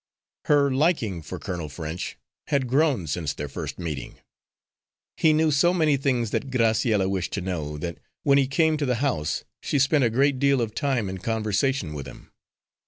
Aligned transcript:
Her 0.45 0.71
liking 0.71 1.21
for 1.21 1.37
Colonel 1.37 1.69
French 1.69 2.17
had 2.47 2.65
grown 2.67 3.05
since 3.05 3.35
their 3.35 3.47
first 3.47 3.77
meeting. 3.77 4.17
He 5.15 5.31
knew 5.31 5.51
so 5.51 5.75
many 5.75 5.95
things 5.95 6.31
that 6.31 6.49
Graciella 6.49 7.07
wished 7.07 7.33
to 7.33 7.41
know, 7.41 7.77
that 7.77 7.99
when 8.23 8.39
he 8.39 8.47
came 8.47 8.77
to 8.77 8.87
the 8.87 8.95
house 9.05 9.43
she 9.61 9.77
spent 9.77 10.03
a 10.03 10.09
great 10.09 10.39
deal 10.39 10.59
of 10.59 10.73
time 10.73 11.07
in 11.07 11.19
conversation 11.19 11.93
with 11.93 12.07
him. 12.07 12.31